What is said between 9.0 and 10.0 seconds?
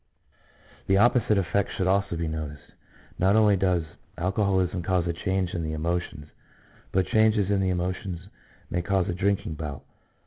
a drinking bout.